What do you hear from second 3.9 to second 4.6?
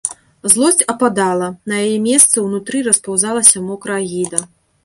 агіда.